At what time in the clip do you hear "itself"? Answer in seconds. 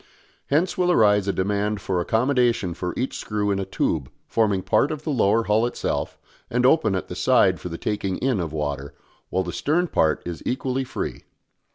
5.67-6.17